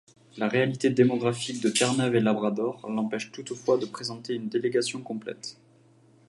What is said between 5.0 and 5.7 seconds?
complète.